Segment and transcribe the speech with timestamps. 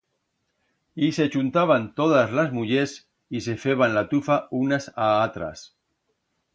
[0.95, 5.77] Y se chuntaban todas las mullers y se feban la tufa unas a atras.